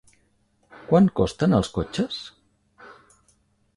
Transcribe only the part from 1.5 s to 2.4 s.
els cotxes?